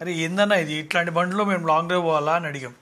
అరే 0.00 0.12
ఏందన్నా 0.12 0.56
ఇది? 0.56 0.74
ఇట్లాంటి 0.74 1.10
బండిలో 1.10 1.44
మేము 1.44 1.66
లాంగ్ 1.66 1.86
డ్రైవ్ 1.86 2.04
పోవాలా 2.04 2.34
అని 2.34 2.46
అడిగాం. 2.46 2.74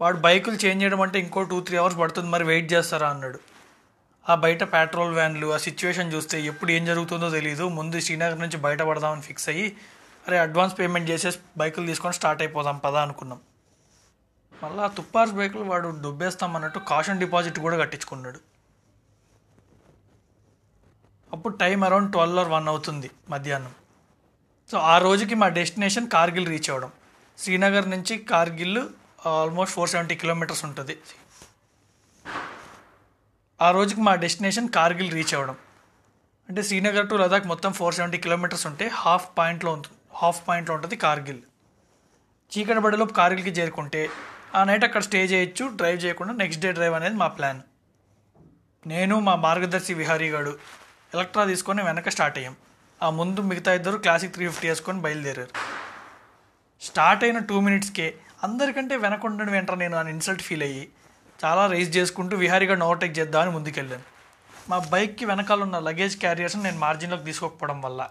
వాడు 0.00 0.16
బైకులు 0.16 0.54
చేంజ్ 0.54 0.82
చేయడం 0.82 1.00
అంటే 1.00 1.18
ఇంకో 1.18 1.42
టూ 1.42 1.60
త్రీ 1.60 1.76
అవర్స్ 1.76 1.98
పడుతుంది 1.98 2.28
మరి 2.30 2.44
వెయిట్ 2.44 2.72
చేస్తారా 2.72 3.08
అన్నాడు. 3.08 3.38
ఆ 4.28 4.34
బయట 4.34 4.62
పెట్రోల్ 4.62 5.14
వ్యాన్లు 5.14 5.54
ఆ 5.54 5.56
సిచ్యువేషన్ 5.56 6.12
చూస్తే 6.12 6.42
ఎప్పుడు 6.42 6.70
ఏం 6.70 6.84
జరుగుతుందో 6.84 7.30
తెలియదు 7.30 7.68
ముందు 7.68 8.00
శ్రీనగర్ 8.00 8.40
నుంచి 8.40 8.56
బయటపడదామని 8.56 9.22
ఫిక్స్ 9.22 9.48
అయ్యి 9.48 9.76
అరే 10.28 10.38
అడ్వాన్స్ 10.38 10.78
పేమెంట్ 10.78 11.10
చేసేసి 11.10 11.38
బైకులు 11.56 11.86
తీసుకొని 11.86 12.14
స్టార్ట్ 12.14 12.42
అయిపోదాం 12.42 12.78
పదా 12.78 13.02
అనుకున్నాం. 13.02 13.40
మళ్ళీ 14.62 14.80
ఆ 14.82 14.86
తుప్పార్స్ 14.86 15.34
బైకులు 15.34 15.62
వాడు 15.62 15.88
దుబ్బేస్తాం 15.88 16.56
అన్నట్టు 16.56 16.78
కాషన్ 16.78 17.18
డిపాజిట్ 17.18 17.58
కూడా 17.58 17.76
కట్టించుకున్నాడు. 17.76 18.40
అప్పుడు 21.32 21.54
time 21.56 21.84
around 21.84 22.12
twelve 22.12 22.38
or 22.38 22.48
one 22.48 22.68
అవుతుంది 22.68 23.10
మధ్యాహ్నం. 23.30 23.74
సో 24.70 24.78
ఆ 24.78 24.98
రోజుకి 24.98 25.34
మా 25.34 25.48
డెస్టినేషన్ 25.48 26.08
కార్గిల్ 26.08 26.46
రీచ్ 26.46 26.70
అవ్వడం 26.70 26.92
శ్రీనగర్ 27.38 27.90
నుంచి 27.90 28.18
Kargil 28.18 28.78
almost 29.26 29.74
four 29.74 29.90
seventy 29.90 30.14
kilometres 30.14 30.64
ఉంటుంది. 30.64 30.98
ఆ 33.62 33.70
రోజుకి 33.70 34.00
మా 34.00 34.14
డెస్టినేషన్ 34.14 34.68
కార్గిల్ 34.68 35.12
రీచ్ 35.12 35.34
అవ్వడం. 35.34 35.56
అంటే 36.48 36.62
శ్రీనగర్ 36.62 37.08
టు 37.10 37.14
లదాఖ్ 37.14 37.46
మొత్తం 37.46 37.72
ఫోర్ 37.72 37.94
సెవెంటీ 37.94 38.18
కిలోమీటర్స్ 38.18 38.66
ఉంటే 38.66 38.88
హాఫ్ 38.88 39.28
పాయింట్లో 39.38 39.72
ఉంటుంది 39.72 39.96
హాఫ్ 40.14 40.48
పాయింట్లో 40.48 40.74
ఉంటుంది 40.74 40.96
కార్గిల్. 40.96 41.40
చీకటి 42.52 42.80
పడేలోపు 42.80 43.12
కార్గిల్కి 43.12 43.50
చేరుకుంటే 43.50 44.10
ఆ 44.54 44.64
నైట్ 44.64 44.84
అక్కడ 44.84 45.02
స్టే 45.02 45.24
చేయొచ్చు 45.24 45.64
డ్రైవ్ 45.76 46.04
చేయకుండా 46.04 46.32
నెక్స్ట్ 46.32 46.62
డే 46.62 46.72
డ్రైవ్ 46.72 46.94
అనేది 46.94 47.14
మా 47.14 47.28
ప్లాన్. 47.28 47.60
నేను 48.86 49.20
మా 49.20 49.36
మార్గదర్శి 49.36 49.94
విహారీ 49.94 50.30
గారు 50.30 50.58
ఎలక్ట్రా 51.14 51.44
తీసుకొని 51.44 51.82
వెనక 51.82 52.08
స్టార్ట్ 52.08 52.38
అయ్యాం. 52.38 52.56
ఆ 53.02 53.10
ముందు 53.10 53.40
మిగతా 53.40 53.74
ఇద్దరు 53.74 53.98
క్లాసిక్ 53.98 54.34
త్రీ 54.34 54.46
ఫిఫ్టీ 54.48 54.68
వేసుకొని 54.68 55.00
బయలుదేరారు. 55.00 55.50
స్టార్ట్ 56.82 57.24
అయిన 57.24 57.38
టూ 57.38 57.60
మినిట్స్కే 57.60 58.18
అందరికంటే 58.46 58.96
వెనక 58.96 59.26
ఉండడం 59.26 59.52
వెంటనే 59.52 59.78
నేను 59.78 59.96
అని 59.96 60.10
ఇన్సల్ట్ 60.10 60.42
ఫీల్ 60.42 60.62
అయ్యి 60.62 60.82
చాలా 61.44 61.66
రేస్ 61.66 61.96
చేసుకుంటూ 61.96 62.36
విహారీగా 62.36 62.84
ఓవర్టేక్ 62.84 63.18
చేద్దామని 63.18 63.50
ముందుకెళ్ళాను. 63.50 64.04
మా 64.68 64.78
బైక్కి 64.78 65.24
వెనకాల 65.24 65.62
ఉన్న 65.62 65.78
లగేజ్ 65.78 66.18
క్యారియర్స్ని 66.18 66.62
నేను 66.62 66.78
మార్జిన్లోకి 66.78 67.24
తీసుకోకపోవడం 67.24 67.82
వల్ల 67.82 68.08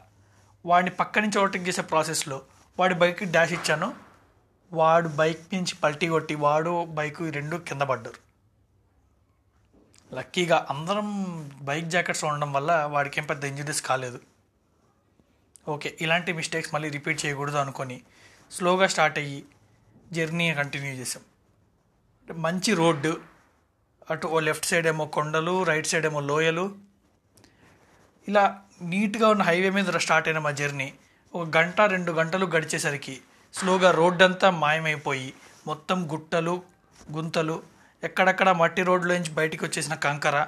వాడిని 0.65 0.91
పక్క 0.91 1.19
నుంచి 1.19 1.39
ఓవర్టేక్ 1.39 1.67
చేసే 1.67 1.81
ప్రాసెస్లో 1.81 2.41
వాడి 2.79 2.95
బైక్కి 2.95 3.25
డాష్ 3.25 3.53
ఇచ్చాను. 3.53 3.93
వాడు 4.73 5.07
బైక్ 5.07 5.55
నుంచి 5.55 5.75
పల్టీ 5.83 6.07
కొట్టి 6.07 6.35
వాడు 6.35 6.85
బైక్ 6.85 7.21
రెండు 7.21 7.57
కింద 7.57 7.81
పడ్డారు. 7.81 8.19
లక్కీగా 10.15 10.67
అందరం 10.69 11.09
బైక్ 11.61 11.85
జాకెట్స్ 11.85 12.23
ఉండడం 12.23 12.53
వల్ల 12.53 12.83
వాడికి 12.91 13.19
ఏం 13.19 13.25
పెద్ద 13.25 13.43
ఇంజరీస్ 13.43 13.81
కాలేదు. 13.81 14.19
ఓకే 15.67 15.97
ఇలాంటి 16.01 16.33
మిస్టేక్స్ 16.33 16.73
మళ్ళీ 16.73 16.89
రిపీట్ 16.89 17.25
చేయకూడదు 17.25 17.57
అనుకొని 17.57 18.01
స్లోగా 18.51 18.87
స్టార్ట్ 18.87 19.19
అయ్యి 19.19 19.45
జర్నీ 20.13 20.53
కంటిన్యూ 20.53 20.93
చేసాం. 20.93 21.23
మంచి 22.37 22.73
రోడ్డు. 22.73 23.21
అటు 24.09 24.27
ఓ 24.27 24.39
లెఫ్ట్ 24.39 24.65
సైడ్ 24.65 24.87
ఏమో 24.87 25.05
కొండలు 25.05 25.63
రైట్ 25.63 25.87
సైడ్ 25.87 26.05
ఏమో 26.05 26.19
లోయలు. 26.19 26.75
ఇలా 28.27 28.61
నీట్గా 28.81 29.27
ఉన్న 29.27 29.43
హైవే 29.43 29.69
మీద 29.69 29.85
స్టార్ట్ 29.85 30.27
అయిన 30.27 30.39
మా 30.39 30.51
జర్నీ. 30.51 30.93
ఒక 31.35 31.57
గంట 31.57 31.81
రెండు 31.81 32.11
గంటలు 32.11 32.45
గడిచేసరికి 32.45 33.21
స్లోగా 33.53 33.91
రోడ్డంతా 33.91 34.49
మాయమైపోయి 34.49 35.33
మొత్తం 35.67 36.11
గుట్టలు 36.11 36.63
గుంతలు 37.11 37.63
ఎక్కడెక్కడ 38.03 38.51
మట్టి 38.51 38.83
రోడ్లోంచి 38.83 39.31
బయటికి 39.31 39.65
వచ్చేసిన 39.65 39.93
కంకర 39.93 40.47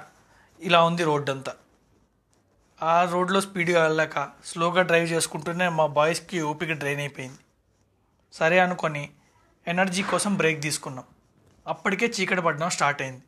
ఇలా 0.60 0.84
ఉంది 0.84 1.04
రోడ్డు 1.04 1.30
అంతా 1.30 1.52
ఆ 2.82 3.04
రోడ్లో 3.04 3.40
స్పీడ్గా 3.40 3.82
వెళ్ళాక 3.82 4.28
స్లోగా 4.44 4.82
డ్రైవ్ 4.82 5.12
చేసుకుంటూనే 5.12 5.68
మా 5.68 5.86
బాయ్స్కి 5.86 6.40
ఓపిక 6.40 6.72
డ్రైన్ 6.72 7.00
అయిపోయింది. 7.00 7.38
సరే 8.32 8.58
అనుకొని 8.58 9.10
ఎనర్జీ 9.68 10.02
కోసం 10.02 10.34
బ్రేక్ 10.34 10.62
తీసుకున్నాం. 10.62 11.04
అప్పటికే 11.66 12.06
చీకటి 12.20 12.42
పడడం 12.42 12.70
స్టార్ట్ 12.70 13.02
అయింది. 13.02 13.22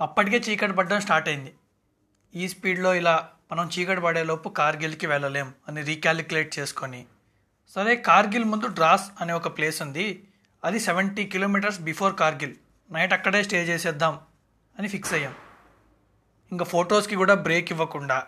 అప్పటికే 0.00 0.36
చీకటి 0.36 0.72
పడడం 0.72 1.00
స్టార్ట్ 1.00 1.28
అయింది. 1.28 1.54
ఈ 2.34 2.48
స్పీడ్లో 2.48 2.94
ఇలా 2.94 3.30
మనం 3.52 3.70
చీకటి 3.78 4.00
పడేలోపు 4.00 4.48
కార్గిల్కి 4.48 5.06
వెళ్ళలేం 5.06 5.54
అని 5.68 5.82
రీక్యాలిక్యులేట్ 5.82 6.58
చేసుకొని. 6.58 7.06
సరే 7.68 7.96
కార్గిల్ 7.96 8.44
ముందు 8.44 8.66
డ్రాస్ 8.66 9.10
అనే 9.20 9.32
ఒక 9.32 9.56
ప్లేస్ 9.56 9.82
ఉంది. 9.82 10.28
అది 10.64 10.80
seventy 10.80 11.26
kilometres 11.26 11.80
before 11.80 12.16
Kargil 12.16 12.56
night 12.90 13.12
అక్కడే 13.12 13.42
స్టే 13.42 13.64
చేసేద్దాం 13.64 14.20
అని 14.78 14.88
ఫిక్స్ 14.88 15.12
అయ్యాం. 15.12 15.34
ఇంకా 16.52 16.64
ఫొటోస్కి 16.64 17.16
కూడా 17.16 17.34
బ్రేక్ 17.34 17.72
ఇవ్వకుండా 17.72 18.26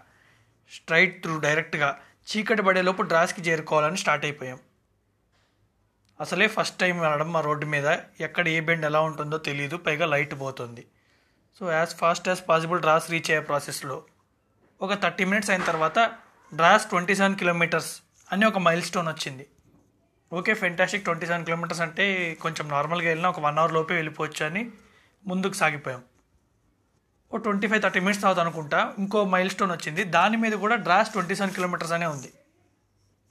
స్ట్రైట్ 0.72 1.22
త్రూ 1.22 1.38
డైరెక్ట్గా 1.38 2.00
చీకటి 2.28 2.62
పడేలోపు 2.62 3.02
డ్రాస్కి 3.02 3.42
చేరుకోవాలని 3.42 3.96
స్టార్ట్ 3.96 4.24
అయిపోయాం. 4.24 4.58
అసలే 6.20 6.46
ఫస్ట్ 6.46 6.78
టైం 6.78 7.00
వెళ్ళడం 7.00 7.32
మా 7.32 7.40
రోడ్డు 7.40 7.66
మీద. 7.66 7.98
ఎక్కడ 8.20 8.48
ఏ 8.48 8.60
బెండ్ 8.60 8.84
ఎలా 8.84 9.00
ఉంటుందో 9.00 9.38
తెలియదు 9.38 9.76
పైగా 9.76 10.06
లైట్ 10.06 10.34
పోతుంది. 10.40 10.86
So 11.58 11.72
as 11.72 11.94
fast 11.94 12.28
as 12.28 12.48
possible 12.48 12.80
Dras 12.80 13.10
reach 13.10 13.30
అయ్యే 13.30 13.40
ప్రాసెస్లో 13.40 14.04
ఒక 14.80 14.94
థర్టీ 14.94 15.24
మినిట్స్ 15.24 15.50
అయిన 15.50 15.62
తర్వాత 15.62 15.98
డ్రాస్ 16.54 16.86
ట్వంటీ 16.86 17.14
సెవెన్ 17.14 17.36
కిలోమీటర్స్ 17.36 18.02
అని 18.32 18.46
ఒక 18.46 18.58
మైల్ 18.58 18.82
స్టోన్ 18.82 19.08
వచ్చింది. 19.08 19.46
Okay 20.32 20.54
fantastic 20.54 21.04
twenty 21.04 21.26
seven 21.26 21.44
kilometres 21.44 21.80
అంటే 21.80 22.34
కొంచెం 22.34 22.68
నార్మల్గా 22.68 23.08
వెళ్ళినా 23.08 23.28
ఒక 23.28 23.40
వన్ 23.40 23.58
అవర్ 23.58 23.72
లోపే 23.72 23.94
వెళ్ళిపోవచ్చు 23.94 24.46
అని 24.46 24.70
ముందుకు 25.26 25.52
సాగిపోయాం. 25.52 26.02
ఓ 27.32 27.38
ట్వంటీ 27.44 27.66
ఫైవ్ 27.70 27.82
థర్టీ 27.84 28.00
మినిట్స్ 28.04 28.22
తర్వాత 28.22 28.40
అనుకుంటా 28.44 28.78
ఇంకో 29.02 29.18
మైల్ 29.34 29.50
స్టోన్ 29.52 29.72
వచ్చింది. 29.74 30.02
దాని 30.16 30.36
మీద 30.42 30.54
కూడా 30.64 30.76
డ్రాస్ 30.86 31.10
ట్వంటీ 31.14 31.34
సెవెన్ 31.38 31.54
కిలోమీటర్స్ 31.56 31.94
అనే 31.96 32.06
ఉంది. 32.14 32.30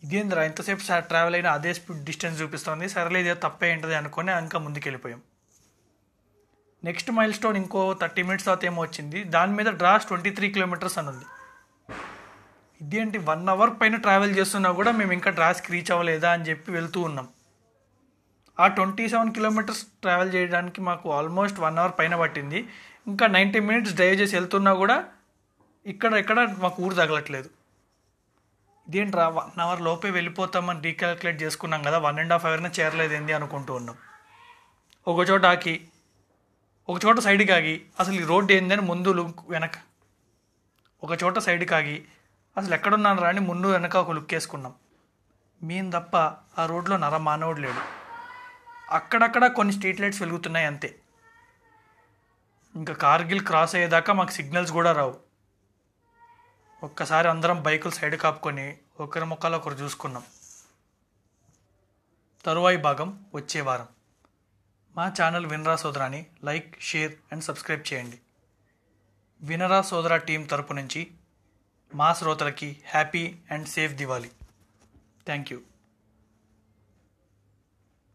ఇదేంద్రా 0.04 0.44
ఇంతసేపు 0.50 0.84
ట్రావెల్ 1.10 1.36
అయినా 1.40 1.50
అదే 1.58 1.72
స్పీడ్ 1.80 2.00
డిస్టెన్స్ 2.08 2.40
చూపిస్తుంది. 2.42 2.86
సరేలే 2.94 3.20
ఇదే 3.26 3.36
తప్పే 3.44 3.68
ఏంటది 3.74 3.96
అనుకొని 4.00 4.32
ఇంకా 4.46 4.60
ముందుకు 4.66 4.86
వెళ్ళిపోయాం 4.90 5.22
నెక్స్ట్ 6.88 7.10
మైల్ 7.18 7.34
స్టోన్ 7.38 7.58
ఇంకో 7.62 7.82
థర్టీ 8.02 8.22
మినిట్స్ 8.28 8.46
తర్వాత 8.48 8.64
ఏమో 8.70 8.80
వచ్చింది. 8.86 9.20
దాని 9.36 9.54
మీద 9.58 9.70
డ్రాస్ 9.82 10.08
ట్వంటీ 10.10 10.30
త్రీ 10.38 10.48
కిలోమీటర్స్ 10.56 10.98
అని 11.02 11.10
ఉంది. 11.14 11.26
ఇదేంటి 12.82 13.18
వన్ 13.30 13.44
అవర్ 13.54 13.72
పైన 13.82 13.96
ట్రావెల్ 14.06 14.34
చేస్తున్నా 14.38 14.70
కూడా 14.80 14.92
మేము 15.00 15.14
ఇంకా 15.18 15.32
డ్రాస్కి 15.40 15.70
రీచ్ 15.74 15.92
అవ్వలేదా 15.96 16.30
అని 16.38 16.48
చెప్పి 16.50 16.70
వెళ్తూ 16.78 17.02
ఉన్నాం. 17.10 17.28
ఆ 18.58 18.68
ట్వంటీ 18.78 19.06
సెవెన్ 19.12 19.34
కిలోమీటర్స్ 19.36 19.84
ట్రావెల్ 20.04 20.32
చేయడానికి 20.36 20.80
మాకు 20.88 21.08
ఆల్మోస్ట్ 21.18 21.60
వన్ 21.66 21.78
అవర్ 21.82 21.94
పైన 22.00 22.16
పట్టింది. 22.24 22.62
ఇంకా 23.08 23.28
నైంటీ 23.28 23.60
మినిట్స్ 23.60 23.94
డ్రైవ్ 23.94 24.20
చేసి 24.22 24.36
వెళ్తున్నా 24.36 24.74
కూడా 24.74 25.06
ఇక్కడ 25.86 26.14
ఎక్కడ 26.14 26.56
మాకు 26.60 26.84
ఊరు 26.84 26.94
తగలట్లేదు. 26.94 27.50
ఇదేంట్రా 28.88 29.28
వన్ 29.28 29.60
అవర్ 29.60 29.82
లోపే 29.82 30.10
వెళ్ళిపోతామని 30.10 30.82
రీకాల్కులేట్ 30.82 31.42
చేసుకున్నాం 31.42 31.84
కదా 31.84 31.98
వన్ 31.98 32.20
అండ్ 32.20 32.32
హాఫ్ 32.32 32.46
అవర్నే 32.46 32.70
చేరలేదు 32.80 33.14
ఏంది 33.14 33.34
అనుకుంటూ 33.34 33.74
ఉన్నాం. 33.74 33.98
ఒక 35.08 35.30
చోట 35.30 35.46
ఆకి 35.46 35.88
ఒక 36.90 37.06
చోట 37.06 37.20
సైడ్కి 37.20 37.52
ఆగి 37.52 37.86
అసలు 38.00 38.16
ఈ 38.16 38.24
రోడ్డు 38.24 38.54
ఏందని 38.54 38.82
ముందు 38.82 39.14
లుక్ 39.14 39.40
వెనక. 39.50 39.72
ఒక 41.04 41.24
చోట 41.24 41.40
సైడ్కి 41.40 41.76
ఆగి 41.76 42.06
అసలు 42.58 42.74
ఎక్కడున్నాను 42.74 43.22
రాని 43.22 43.40
ముందు 43.40 43.68
వెనక 43.68 43.96
ఒక 43.96 44.12
లుక్ 44.12 44.34
వేసుకున్నాం. 44.34 44.74
మేము 45.64 45.92
తప్ప 45.92 46.18
ఆ 46.62 46.66
రోడ్లో 46.66 46.98
నర 46.98 47.18
మానవుడు 47.18 47.60
లేడు. 47.60 47.82
అక్కడక్కడ 48.90 49.48
కొన్ని 49.48 49.74
స్ట్రీట్ 49.74 50.02
లైట్స్ 50.02 50.22
వెలుగుతున్నాయి 50.22 50.66
అంతే. 50.66 51.01
ఇంకా 52.76 52.94
కార్గిల్ 52.94 53.46
క్రాస్ 53.46 53.76
అయ్యేదాకా 53.76 54.14
మాకు 54.14 54.32
సిగ్నల్స్ 54.32 54.72
కూడా 54.72 54.92
రావు. 54.92 55.20
ఒక్కసారి 56.84 57.28
అందరం 57.28 57.64
బైకులు 57.64 57.94
సైడ్ 57.94 58.16
కాపుకొని 58.16 58.78
ఒకరి 59.00 59.26
ముఖాలు 59.26 59.56
ఒకరు 59.56 59.74
చూసుకున్నాం. 59.74 60.24
తరువాయి 62.46 62.78
భాగం 62.78 63.26
వచ్చే 63.36 63.62
వారం. 63.62 63.88
మా 64.96 65.08
ఛానల్ 65.08 65.46
వినరా 65.46 65.76
సోదరాని 65.76 66.26
లైక్ 66.44 66.82
షేర్ 66.82 67.16
అండ్ 67.32 67.44
సబ్స్క్రైబ్ 67.44 67.94
చేయండి. 67.94 68.20
వినరా 69.42 69.82
సోదరా 69.82 70.18
టీం 70.18 70.44
తరపు 70.44 70.74
నుంచి 70.74 71.12
మా 71.96 72.14
శ్రోతలకి 72.14 72.82
happy 72.88 73.40
and 73.52 73.68
safe 73.68 73.94
Diwali 73.94 74.32
thank 75.26 75.54
you. 75.54 75.62